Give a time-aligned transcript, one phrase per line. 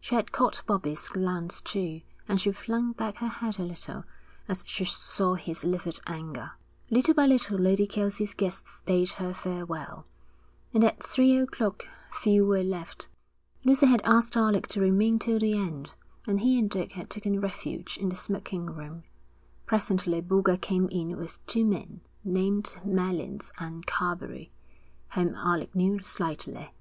[0.00, 4.04] She had caught Bobbie's glance, too, and she flung back her head a little
[4.46, 6.52] as she saw his livid anger.
[6.88, 10.06] Little by little Lady Kelsey's guests bade her farewell,
[10.72, 11.82] and at three o'clock
[12.12, 13.08] few were left.
[13.64, 15.94] Lucy had asked Alec to remain till the end,
[16.28, 19.02] and he and Dick had taken refuge in the smoking room.
[19.66, 24.50] Presently Boulger came in with two men, named Mallins and Carbery,
[25.14, 26.72] whom Alec knew slightly.